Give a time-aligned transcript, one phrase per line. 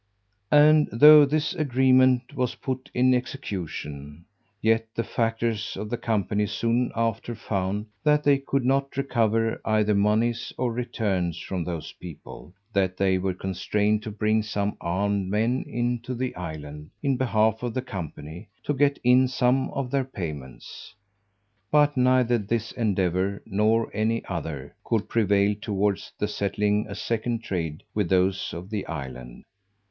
[0.49, 4.25] And though this agreement was put in execution,
[4.59, 9.93] yet the factors of the company soon after found that they could not recover either
[9.93, 15.65] monies or returns from those people, that they were constrained to bring some armed men
[15.67, 20.95] into the island, in behalf of the company, to get in some of their payments.
[21.69, 27.83] But neither this endeavour, nor any other, could prevail towards the settling a second trade
[27.93, 29.43] with those of the island.